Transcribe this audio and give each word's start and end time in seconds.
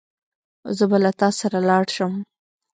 زه 0.77 0.83
به 0.89 0.97
له 1.03 1.11
تا 1.19 1.29
سره 1.39 1.57
لاړ 1.69 1.85
شم. 1.95 2.13